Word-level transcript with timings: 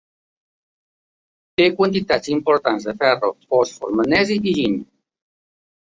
Té 1.61 1.67
quantitats 1.81 2.31
importants 2.37 2.89
de 2.89 2.97
ferro, 3.03 3.31
fòsfor, 3.53 3.95
magnesi 4.01 4.39
i 4.53 4.59
zenc. 4.61 4.85